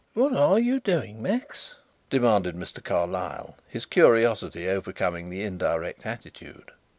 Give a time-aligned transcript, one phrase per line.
[0.15, 1.75] "What are you doing, Max?"
[2.09, 2.83] demanded Mr.
[2.83, 6.71] Carlyle, his curiosity overcoming the indirect attitude.